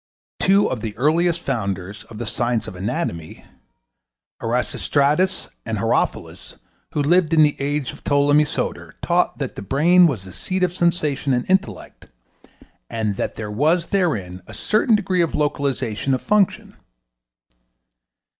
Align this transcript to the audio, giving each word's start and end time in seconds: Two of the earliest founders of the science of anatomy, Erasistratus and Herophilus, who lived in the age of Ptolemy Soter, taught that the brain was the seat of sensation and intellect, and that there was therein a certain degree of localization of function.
Two 0.39 0.67
of 0.67 0.81
the 0.81 0.97
earliest 0.97 1.39
founders 1.41 2.05
of 2.05 2.17
the 2.17 2.25
science 2.25 2.67
of 2.67 2.75
anatomy, 2.75 3.45
Erasistratus 4.41 5.47
and 5.63 5.77
Herophilus, 5.77 6.57
who 6.93 7.03
lived 7.03 7.35
in 7.35 7.43
the 7.43 7.55
age 7.61 7.93
of 7.93 8.03
Ptolemy 8.03 8.45
Soter, 8.45 8.95
taught 9.03 9.37
that 9.37 9.55
the 9.55 9.61
brain 9.61 10.07
was 10.07 10.23
the 10.23 10.31
seat 10.33 10.63
of 10.63 10.73
sensation 10.73 11.33
and 11.33 11.47
intellect, 11.47 12.07
and 12.89 13.15
that 13.17 13.35
there 13.35 13.51
was 13.51 13.89
therein 13.89 14.41
a 14.47 14.55
certain 14.55 14.95
degree 14.95 15.21
of 15.21 15.35
localization 15.35 16.15
of 16.15 16.21
function. 16.23 16.77